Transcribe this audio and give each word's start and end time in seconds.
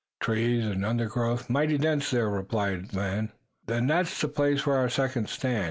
"Trees 0.19 0.65
and 0.65 0.83
undergrowth 0.83 1.47
are 1.47 1.53
mighty 1.53 1.77
dense 1.77 2.09
there," 2.09 2.27
replied 2.27 2.85
Oldham. 2.97 3.29
"Then 3.67 3.85
that's 3.85 4.19
the 4.19 4.29
place 4.29 4.61
for 4.61 4.75
our 4.75 4.89
second 4.89 5.29
stand. 5.29 5.59